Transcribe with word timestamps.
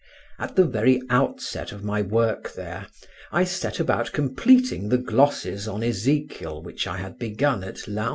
At 0.39 0.55
the 0.55 0.65
very 0.65 0.99
outset 1.11 1.71
of 1.71 1.83
my 1.83 2.01
work 2.01 2.55
there, 2.55 2.87
I 3.31 3.43
set 3.43 3.79
about 3.79 4.11
completing 4.13 4.89
the 4.89 4.97
glosses 4.97 5.67
on 5.67 5.83
Ezekiel 5.83 6.63
which 6.63 6.87
I 6.87 6.97
had 6.97 7.19
begun 7.19 7.63
at 7.63 7.87
Laon. 7.87 8.09